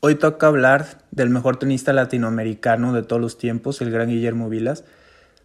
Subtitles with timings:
[0.00, 4.84] Hoy toca hablar del mejor tenista latinoamericano de todos los tiempos, el gran Guillermo Vilas.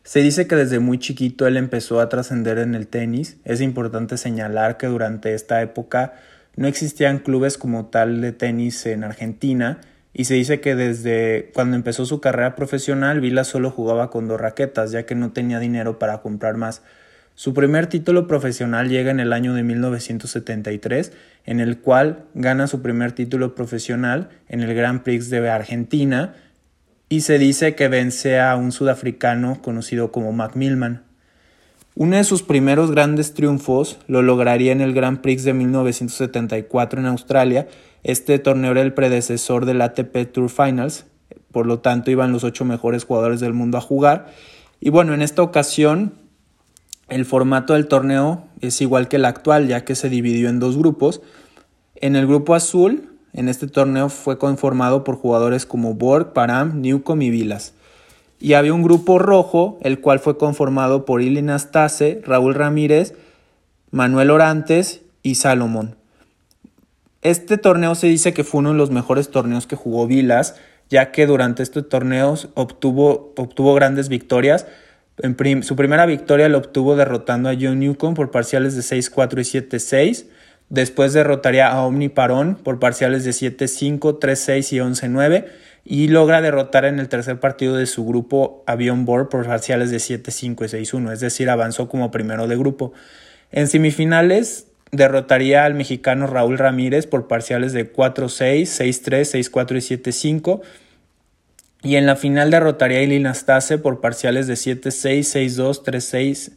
[0.04, 3.38] Se dice que desde muy chiquito él empezó a trascender en el tenis.
[3.46, 6.14] Es importante señalar que durante esta época
[6.56, 9.82] no existían clubes como tal de tenis en Argentina
[10.14, 14.40] y se dice que desde cuando empezó su carrera profesional Vilas solo jugaba con dos
[14.40, 16.84] raquetas ya que no tenía dinero para comprar más.
[17.36, 21.14] Su primer título profesional llega en el año de 1973,
[21.46, 26.36] en el cual gana su primer título profesional en el Grand Prix de Argentina
[27.10, 31.04] y se dice que vence a un sudafricano conocido como Macmillan.
[31.96, 37.06] Uno de sus primeros grandes triunfos lo lograría en el Grand Prix de 1974 en
[37.08, 37.68] Australia.
[38.04, 41.06] Este torneo era el predecesor del ATP Tour Finals,
[41.52, 44.28] por lo tanto iban los ocho mejores jugadores del mundo a jugar.
[44.80, 46.23] Y bueno, en esta ocasión
[47.10, 50.78] el formato del torneo es igual que el actual, ya que se dividió en dos
[50.78, 51.22] grupos.
[51.96, 57.22] En el grupo azul, en este torneo fue conformado por jugadores como Borg, Param, Newcomb
[57.22, 57.74] y Vilas.
[58.40, 63.16] Y había un grupo rojo, el cual fue conformado por Ilin Astase, Raúl Ramírez,
[63.92, 65.96] Manuel Orantes y Salomón.
[67.22, 70.56] Este torneo se dice que fue uno de los mejores torneos que jugó Vilas,
[70.90, 74.68] ya que durante este torneo obtuvo, obtuvo grandes victorias,
[75.62, 80.26] su primera victoria la obtuvo derrotando a John Newcomb por parciales de 6-4 y 7-6.
[80.70, 85.46] Después derrotaría a Omni Parón por parciales de 7-5, 3-6 y 11-9.
[85.86, 89.92] Y logra derrotar en el tercer partido de su grupo a Bjorn Borg por parciales
[89.92, 91.12] de 7-5 y 6-1.
[91.12, 92.94] Es decir, avanzó como primero de grupo.
[93.52, 100.62] En semifinales derrotaría al mexicano Raúl Ramírez por parciales de 4-6, 6-3, 6-4 y 7-5
[101.84, 106.54] y en la final derrotaría a Ilin Astase por parciales de 7-6, 6-2, 3-6,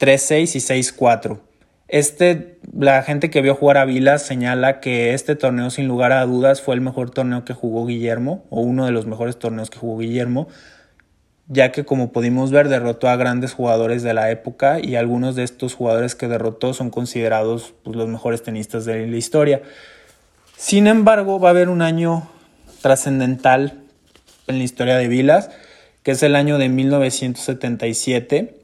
[0.00, 1.38] 3-6 y 6-4.
[1.88, 6.26] Este, la gente que vio jugar a Vilas señala que este torneo sin lugar a
[6.26, 9.78] dudas fue el mejor torneo que jugó Guillermo, o uno de los mejores torneos que
[9.78, 10.48] jugó Guillermo,
[11.46, 15.44] ya que como pudimos ver derrotó a grandes jugadores de la época y algunos de
[15.44, 19.62] estos jugadores que derrotó son considerados pues, los mejores tenistas de la historia.
[20.56, 22.28] Sin embargo, va a haber un año
[22.86, 23.82] trascendental
[24.46, 25.50] en la historia de Vilas,
[26.04, 28.60] que es el año de 1977.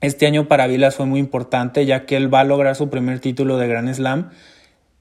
[0.00, 3.18] Este año para Vilas fue muy importante ya que él va a lograr su primer
[3.18, 4.30] título de Grand Slam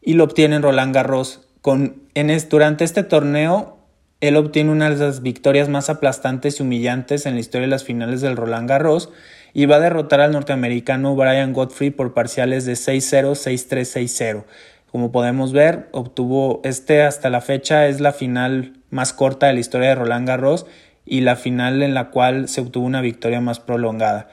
[0.01, 1.41] y lo obtiene en Roland Garros.
[1.61, 3.77] Con, en durante este torneo,
[4.19, 7.83] él obtiene una de las victorias más aplastantes y humillantes en la historia de las
[7.83, 9.11] finales del Roland Garros
[9.53, 14.44] y va a derrotar al norteamericano Brian Godfrey por parciales de 6-0, 6-3, 6-0.
[14.93, 19.59] Como podemos ver, obtuvo este hasta la fecha es la final más corta de la
[19.59, 20.67] historia de Roland Garros
[21.03, 24.29] y la final en la cual se obtuvo una victoria más prolongada.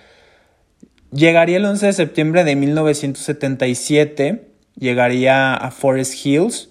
[1.12, 6.68] Llegaría el 11 de septiembre de 1977, llegaría a Forest Hills,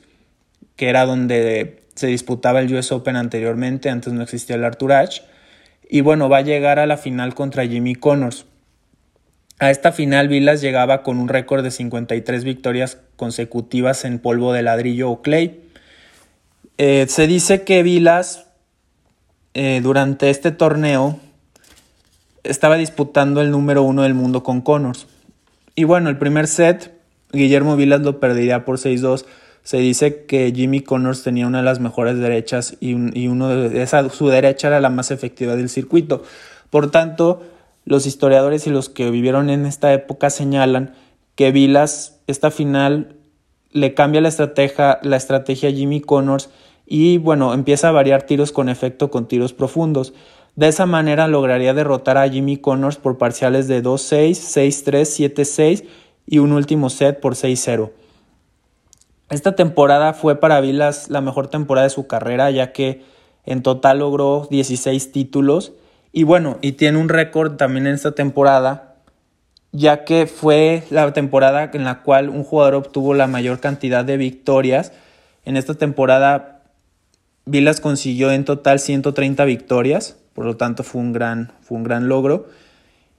[0.75, 5.23] que era donde se disputaba el US Open anteriormente, antes no existía el Arthur Ashe,
[5.89, 8.45] y bueno, va a llegar a la final contra Jimmy Connors.
[9.59, 14.63] A esta final Vilas llegaba con un récord de 53 victorias consecutivas en polvo de
[14.63, 15.59] ladrillo o clay.
[16.77, 18.45] Eh, se dice que Vilas
[19.53, 21.19] eh, durante este torneo
[22.43, 25.07] estaba disputando el número uno del mundo con Connors.
[25.75, 26.93] Y bueno, el primer set,
[27.33, 29.25] Guillermo Vilas lo perdería por 6-2.
[29.63, 32.93] Se dice que Jimmy Connors tenía una de las mejores derechas y,
[33.27, 36.23] uno de esa, su derecha era la más efectiva del circuito.
[36.69, 37.43] Por tanto,
[37.89, 40.93] los historiadores y los que vivieron en esta época señalan
[41.33, 43.15] que Vilas, esta final,
[43.71, 46.51] le cambia la estrategia, la estrategia a Jimmy Connors
[46.85, 50.13] y bueno, empieza a variar tiros con efecto con tiros profundos.
[50.55, 55.85] De esa manera lograría derrotar a Jimmy Connors por parciales de 2-6, 6-3, 7-6
[56.27, 57.89] y un último set por 6-0.
[59.31, 63.01] Esta temporada fue para Vilas la mejor temporada de su carrera, ya que
[63.45, 65.73] en total logró 16 títulos
[66.11, 68.95] y bueno, y tiene un récord también en esta temporada,
[69.71, 74.17] ya que fue la temporada en la cual un jugador obtuvo la mayor cantidad de
[74.17, 74.91] victorias.
[75.45, 76.63] En esta temporada,
[77.45, 82.07] Vilas consiguió en total 130 victorias, por lo tanto fue un gran, fue un gran
[82.07, 82.47] logro.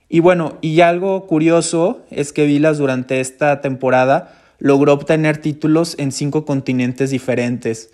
[0.08, 6.10] Y bueno, y algo curioso es que Vilas durante esta temporada logró obtener títulos en
[6.10, 7.90] cinco continentes diferentes.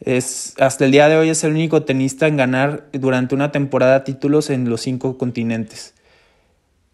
[0.00, 4.02] Es, hasta el día de hoy es el único tenista en ganar durante una temporada
[4.04, 5.94] títulos en los cinco continentes.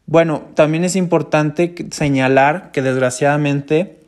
[0.07, 4.01] Bueno, también es importante señalar que desgraciadamente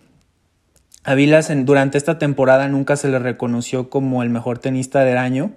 [1.04, 5.52] a Vilas durante esta temporada nunca se le reconoció como el mejor tenista del año,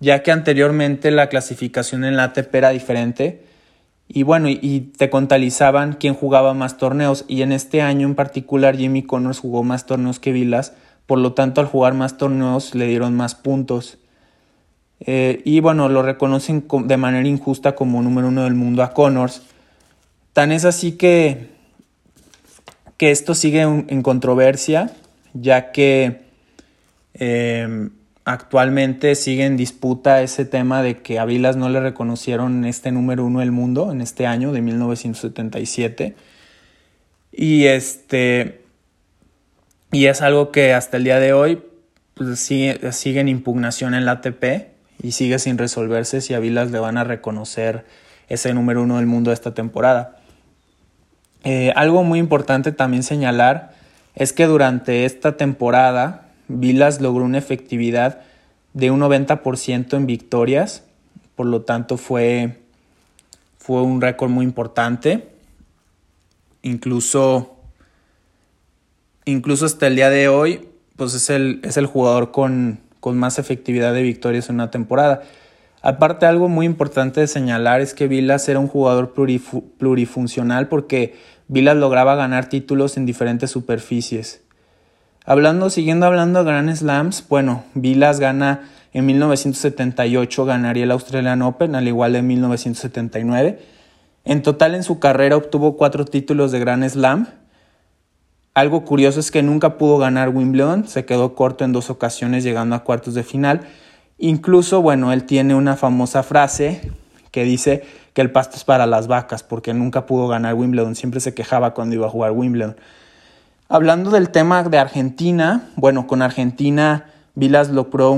[0.00, 3.44] ya que anteriormente la clasificación en la ATP era diferente
[4.08, 7.24] Y bueno, y, te contabilizaban quién jugaba más torneos.
[7.26, 10.72] Y en este año en particular Jimmy Connors jugó más torneos que Vilas.
[11.06, 13.98] Por lo tanto, al jugar más torneos le dieron más puntos.
[15.00, 19.42] Eh, y bueno, lo reconocen de manera injusta como número uno del mundo a Connors.
[20.32, 21.50] Tan es así que,
[22.96, 24.90] que esto sigue en controversia,
[25.34, 26.24] ya que
[27.14, 27.90] eh,
[28.24, 33.24] actualmente sigue en disputa ese tema de que a Vilas no le reconocieron este número
[33.24, 36.14] uno del mundo en este año de 1977.
[37.32, 38.63] Y este.
[39.94, 41.62] Y es algo que hasta el día de hoy
[42.14, 44.66] pues, sigue, sigue, en impugnación en la ATP
[45.00, 47.86] y sigue sin resolverse si a Vilas le van a reconocer
[48.28, 50.16] ese número uno del mundo esta temporada.
[51.44, 53.72] Eh, algo muy importante también señalar
[54.16, 58.22] es que durante esta temporada Vilas logró una efectividad
[58.72, 60.82] de un 90% en victorias,
[61.36, 62.58] por lo tanto fue,
[63.58, 65.28] fue un récord muy importante.
[66.62, 67.53] Incluso,
[69.24, 73.38] incluso hasta el día de hoy, pues es el, es el jugador con, con más
[73.38, 75.22] efectividad de victorias en una temporada.
[75.82, 81.14] Aparte, algo muy importante de señalar es que Vilas era un jugador plurifuncional porque
[81.46, 84.42] Vilas lograba ganar títulos en diferentes superficies.
[85.26, 91.74] Hablando, siguiendo hablando de Grand Slams, bueno, Vilas gana en 1978, ganaría el Australian Open,
[91.74, 93.58] al igual de en 1979.
[94.24, 97.28] En total en su carrera obtuvo cuatro títulos de Grand Slam.
[98.54, 102.76] Algo curioso es que nunca pudo ganar Wimbledon, se quedó corto en dos ocasiones llegando
[102.76, 103.62] a cuartos de final.
[104.16, 106.92] Incluso, bueno, él tiene una famosa frase
[107.32, 111.18] que dice que el pasto es para las vacas, porque nunca pudo ganar Wimbledon, siempre
[111.18, 112.76] se quejaba cuando iba a jugar Wimbledon.
[113.68, 118.16] Hablando del tema de Argentina, bueno, con Argentina Vilas logró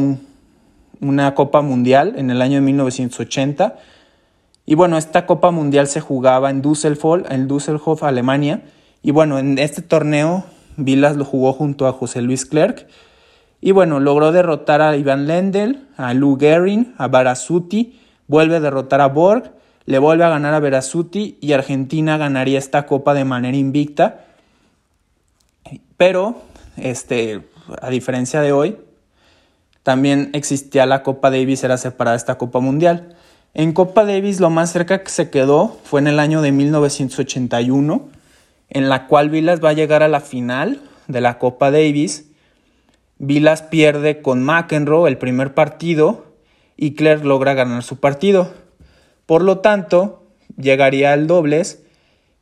[1.00, 3.77] una Copa Mundial en el año de 1980.
[4.67, 8.65] Y bueno, esta Copa Mundial se jugaba en Düsseldorf, en Düsseldorf, Alemania.
[9.06, 10.44] Y bueno, en este torneo
[10.76, 12.87] Vilas lo jugó junto a José Luis Clerc.
[13.61, 19.00] Y bueno, logró derrotar a Ivan Lendl, a Lou Gehring, a Barasuti, vuelve a derrotar
[19.00, 19.53] a Borg,
[19.85, 24.26] le vuelve a ganar a Barasuti y Argentina ganaría esta copa de manera invicta
[25.97, 26.43] pero,
[26.76, 27.43] este,
[27.81, 28.76] a diferencia de hoy,
[29.82, 33.17] también existía la Copa Davis, era separada esta Copa Mundial.
[33.55, 38.09] En Copa Davis lo más cerca que se quedó fue en el año de 1981,
[38.69, 42.31] en la cual Vilas va a llegar a la final de la Copa Davis.
[43.19, 46.27] Vilas pierde con McEnroe el primer partido
[46.77, 48.53] y Claire logra ganar su partido.
[49.25, 50.25] Por lo tanto,
[50.57, 51.83] llegaría al dobles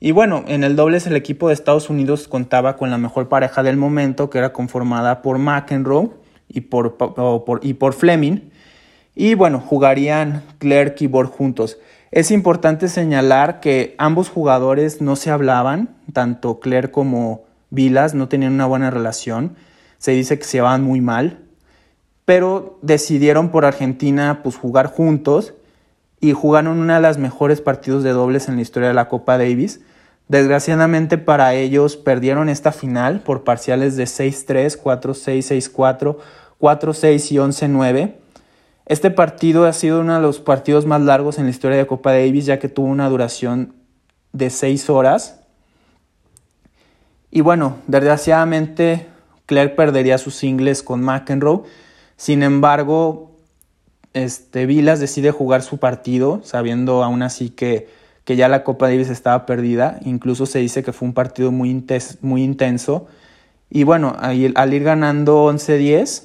[0.04, 3.62] y bueno, en el dobles el equipo de Estados Unidos contaba con la mejor pareja
[3.62, 6.10] del momento, que era conformada por McEnroe
[6.46, 6.98] y por,
[7.62, 8.50] y por Fleming.
[9.14, 11.78] Y bueno, jugarían Clerk y Borg juntos.
[12.14, 18.52] Es importante señalar que ambos jugadores no se hablaban, tanto Clerk como Vilas no tenían
[18.52, 19.56] una buena relación.
[19.98, 21.40] Se dice que se van muy mal,
[22.24, 25.54] pero decidieron por Argentina pues jugar juntos
[26.20, 29.36] y jugaron una de las mejores partidos de dobles en la historia de la Copa
[29.36, 29.80] Davis
[30.28, 36.16] Desgraciadamente para ellos perdieron esta final por parciales de 6-3, 4-6, 6-4,
[36.58, 38.14] 4-6 y 11-9.
[38.86, 42.12] Este partido ha sido uno de los partidos más largos en la historia de Copa
[42.12, 43.74] Davis ya que tuvo una duración
[44.32, 45.40] de 6 horas.
[47.30, 49.06] Y bueno, desgraciadamente
[49.46, 51.62] Claire perdería sus singles con McEnroe.
[52.16, 53.32] Sin embargo,
[54.12, 57.88] este, Vilas decide jugar su partido sabiendo aún así que
[58.24, 61.84] que ya la Copa Davis estaba perdida, incluso se dice que fue un partido muy,
[62.22, 63.06] muy intenso.
[63.70, 66.24] Y bueno, al ir ganando 11-10,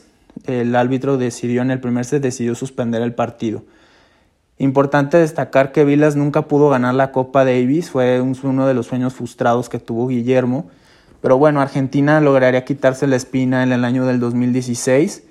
[0.49, 3.63] el árbitro decidió en el primer set, decidió suspender el partido.
[4.57, 9.13] Importante destacar que Vilas nunca pudo ganar la Copa Davis, fue uno de los sueños
[9.13, 10.69] frustrados que tuvo Guillermo.
[11.21, 15.23] Pero bueno, Argentina lograría quitarse la espina en el año del 2016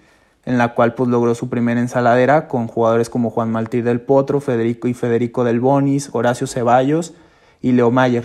[0.48, 4.40] en la cual pues logró su primera ensaladera con jugadores como Juan Maltir del Potro,
[4.40, 7.12] Federico y Federico del Bonis, Horacio Ceballos
[7.60, 8.24] y Leo Mayer.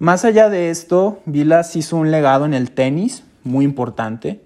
[0.00, 4.42] Más allá de esto, Vilas hizo un legado en el tenis muy importante.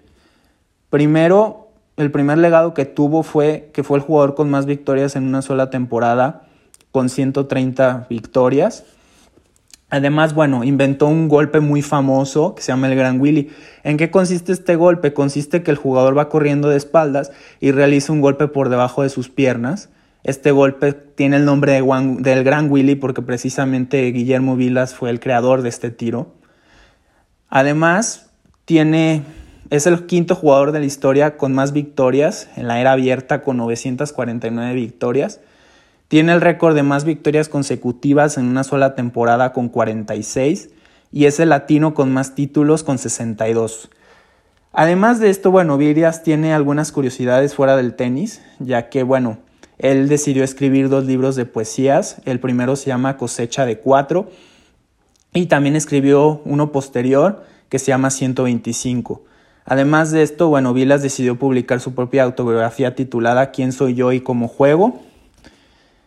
[0.90, 5.24] Primero, el primer legado que tuvo fue que fue el jugador con más victorias en
[5.24, 6.42] una sola temporada,
[6.92, 8.84] con 130 victorias.
[9.88, 13.50] Además, bueno, inventó un golpe muy famoso que se llama el Gran Willy.
[13.84, 15.12] ¿En qué consiste este golpe?
[15.12, 19.10] Consiste que el jugador va corriendo de espaldas y realiza un golpe por debajo de
[19.10, 19.90] sus piernas.
[20.24, 25.20] Este golpe tiene el nombre de del Gran Willy porque precisamente Guillermo Vilas fue el
[25.20, 26.34] creador de este tiro.
[27.48, 28.30] Además,
[28.64, 29.22] tiene,
[29.70, 33.56] es el quinto jugador de la historia con más victorias en la era abierta con
[33.56, 35.40] 949 victorias.
[36.08, 40.70] Tiene el récord de más victorias consecutivas en una sola temporada con 46
[41.10, 43.90] y es el latino con más títulos con 62.
[44.72, 49.38] Además de esto, bueno, Virias tiene algunas curiosidades fuera del tenis, ya que, bueno,
[49.78, 52.18] él decidió escribir dos libros de poesías.
[52.24, 54.30] El primero se llama Cosecha de Cuatro
[55.32, 59.22] y también escribió uno posterior que se llama 125.
[59.66, 64.20] Además de esto, bueno, Vilas decidió publicar su propia autobiografía titulada ¿Quién soy yo y
[64.20, 65.02] cómo juego?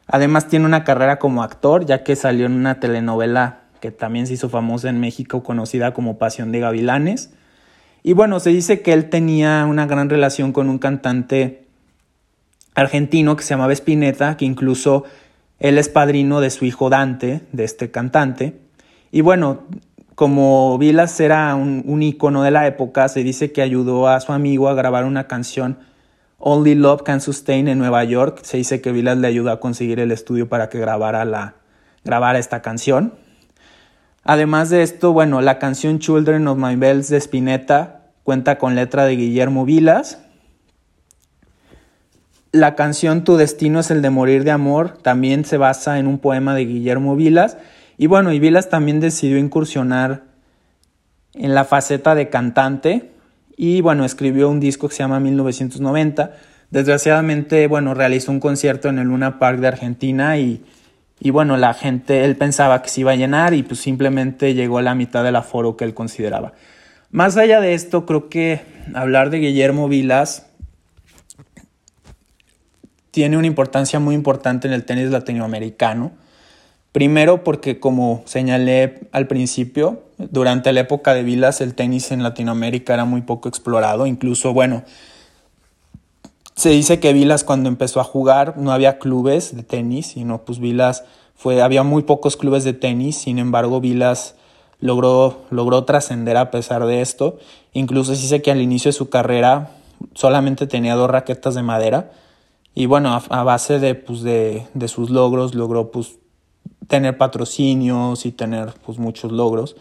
[0.08, 4.34] Además tiene una carrera como actor, ya que salió en una telenovela que también se
[4.34, 7.32] hizo famosa en México, conocida como Pasión de Gavilanes.
[8.02, 11.66] Y bueno, se dice que él tenía una gran relación con un cantante
[12.76, 15.04] argentino que se llamaba Spinetta, que incluso
[15.60, 18.58] él es padrino de su hijo Dante, de este cantante.
[19.12, 19.64] Y bueno,
[20.20, 24.34] como Vilas era un, un ícono de la época, se dice que ayudó a su
[24.34, 25.78] amigo a grabar una canción
[26.40, 28.42] Only Love Can Sustain en Nueva York.
[28.44, 31.56] Se dice que Vilas le ayudó a conseguir el estudio para que grabara, la,
[32.04, 33.14] grabara esta canción.
[34.26, 39.06] Además de esto, bueno, la canción Children of My Bells de Spinetta cuenta con letra
[39.06, 40.20] de Guillermo Vilas.
[42.52, 46.20] La canción Tu destino es el de morir de amor también se basa en un
[46.20, 47.56] poema de Guillermo Vilas.
[48.00, 50.24] Y bueno, y Vilas también decidió incursionar
[51.36, 53.12] en la faceta de cantante
[53.56, 56.32] y bueno, escribió un disco que se llama 1990.
[56.72, 60.64] Desgraciadamente, bueno, realizó un concierto en el Luna Park de Argentina y
[61.22, 64.78] y bueno, la gente, él pensaba que se iba a llenar y pues simplemente llegó
[64.78, 66.54] a la mitad del aforo que él consideraba.
[67.12, 68.62] Más allá de esto, creo que
[68.94, 70.46] hablar de Guillermo Vilas
[73.12, 76.14] tiene una importancia muy importante en el tenis latinoamericano.
[76.92, 82.94] Primero porque, como señalé al principio, durante la época de Vilas el tenis en Latinoamérica
[82.94, 84.08] era muy poco explorado.
[84.08, 84.84] Incluso, bueno,
[86.56, 90.60] se dice que Vilas cuando empezó a jugar no había clubes de tenis, sino pues
[90.60, 91.06] Vilas
[91.36, 94.36] fue, había muy pocos clubes de tenis, sin embargo Vilas
[94.80, 97.38] logró, logró trascender a pesar de esto.
[97.72, 99.72] Incluso se dice que al inicio de su carrera
[100.16, 102.12] solamente tenía dos raquetas de madera
[102.76, 106.18] y bueno, a, base de, pues, de, de, sus logros logró pues,
[106.90, 109.78] tener patrocinios y tener pues, muchos logros.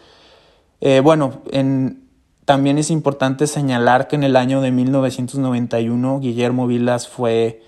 [0.79, 2.07] Eh, bueno, en,
[2.45, 7.61] también es importante señalar que en el año de 1991 Guillermo Vilas fue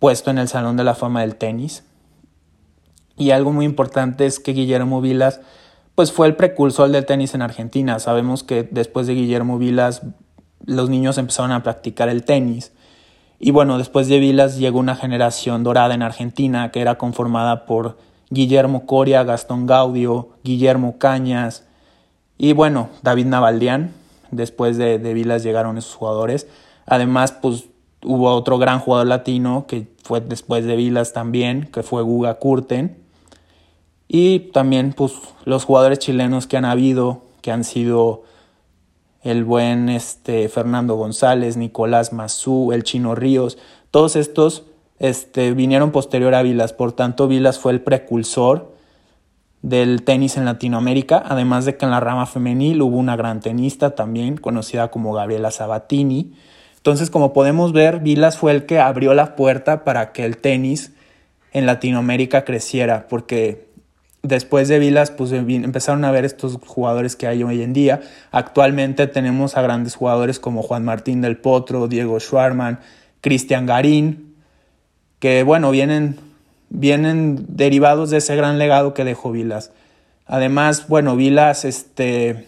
[0.00, 1.84] puesto en el Salón de la Fama del Tenis.
[3.16, 5.40] Y algo muy importante es que Guillermo Vilas
[5.94, 7.98] pues fue el precursor del tenis en Argentina.
[7.98, 10.00] Sabemos que después de Guillermo Vilas
[10.64, 12.72] los niños empezaron a practicar el tenis.
[13.38, 17.98] Y bueno, después de Vilas llegó una generación dorada en Argentina que era conformada por
[18.30, 21.64] Guillermo Coria, Gastón Gaudio, Guillermo Cañas
[22.42, 23.92] y bueno, David Navaldián,
[24.30, 26.48] después de, de Vilas llegaron esos jugadores.
[26.86, 27.66] Además, pues
[28.02, 32.96] hubo otro gran jugador latino que fue después de Vilas también, que fue Guga Kurten.
[34.08, 35.12] Y también pues
[35.44, 38.22] los jugadores chilenos que han habido, que han sido
[39.22, 43.58] el buen este, Fernando González, Nicolás Mazú, el Chino Ríos,
[43.90, 44.64] todos estos
[45.00, 48.74] este, vinieron posterior a Vilas, por tanto Vilas fue el precursor
[49.62, 53.94] del tenis en Latinoamérica, además de que en la rama femenil hubo una gran tenista
[53.94, 56.34] también conocida como Gabriela Sabatini.
[56.76, 60.92] Entonces, como podemos ver, Vilas fue el que abrió la puerta para que el tenis
[61.52, 63.68] en Latinoamérica creciera, porque
[64.22, 68.02] después de Vilas pues empezaron a ver estos jugadores que hay hoy en día.
[68.30, 72.80] Actualmente tenemos a grandes jugadores como Juan Martín del Potro, Diego Schwarman,
[73.20, 74.29] Cristian Garín,
[75.20, 76.18] que bueno, vienen
[76.70, 79.72] vienen derivados de ese gran legado que dejó Vilas.
[80.26, 82.46] Además, bueno, Vilas este,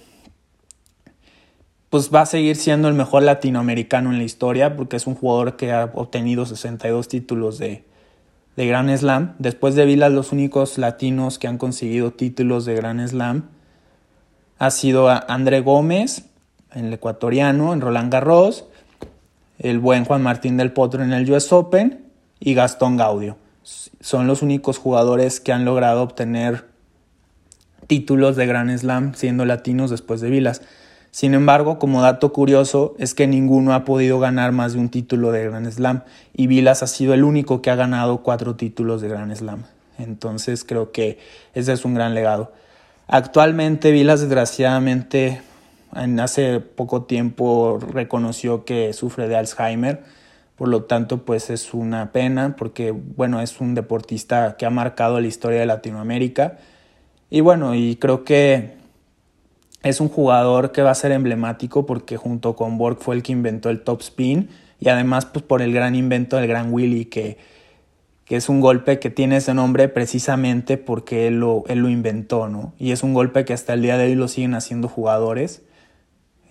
[1.90, 5.56] pues va a seguir siendo el mejor latinoamericano en la historia porque es un jugador
[5.56, 7.84] que ha obtenido 62 títulos de,
[8.56, 9.34] de Slam.
[9.38, 13.48] Después de Vilas, los únicos latinos que han conseguido títulos de Grand Slam
[14.58, 16.26] ha sido André Gómez,
[16.72, 18.66] el ecuatoriano, en Roland Garros,
[19.58, 22.01] el buen Juan Martín del Potro en el US Open
[22.44, 23.36] y Gastón Gaudio
[24.00, 26.66] son los únicos jugadores que han logrado obtener
[27.86, 30.62] títulos de Grand Slam siendo latinos después de Vilas.
[31.12, 35.30] Sin embargo, como dato curioso, es que ninguno ha podido ganar más de un título
[35.30, 39.08] de Grand Slam y Vilas ha sido el único que ha ganado cuatro títulos de
[39.08, 39.64] Grand Slam.
[39.98, 41.18] Entonces creo que
[41.54, 42.52] ese es un gran legado.
[43.06, 45.42] Actualmente Vilas desgraciadamente
[45.94, 50.02] en hace poco tiempo reconoció que sufre de Alzheimer
[50.62, 55.20] por lo tanto, pues es una pena porque, bueno, es un deportista que ha marcado
[55.20, 56.58] la historia de Latinoamérica.
[57.30, 58.74] Y bueno, y creo que
[59.82, 63.32] es un jugador que va a ser emblemático porque junto con Borg fue el que
[63.32, 67.38] inventó el top spin y además pues por el gran invento del gran Willy que,
[68.24, 72.48] que es un golpe que tiene ese nombre precisamente porque él lo, él lo inventó,
[72.48, 72.72] ¿no?
[72.78, 75.62] Y es un golpe que hasta el día de hoy lo siguen haciendo jugadores,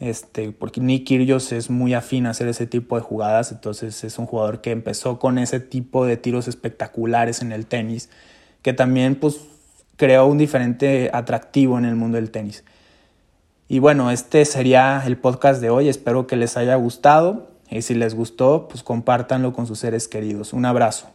[0.01, 4.17] este, porque Nick Kyrgios es muy afín a hacer ese tipo de jugadas, entonces es
[4.17, 8.09] un jugador que empezó con ese tipo de tiros espectaculares en el tenis,
[8.63, 9.41] que también pues
[9.97, 12.63] creó un diferente atractivo en el mundo del tenis.
[13.67, 17.93] Y bueno, este sería el podcast de hoy, espero que les haya gustado y si
[17.93, 20.51] les gustó, pues compártanlo con sus seres queridos.
[20.51, 21.11] Un abrazo.